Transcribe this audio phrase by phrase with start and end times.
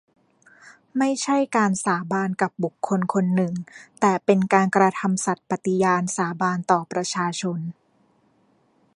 [0.97, 3.53] ไม่ใช่การสาบานกับบุคคลคนหนึ่ง
[3.99, 7.59] แต่เป็นการกระทำสัตย์ปฏิญาณสาบานต่อประชาชน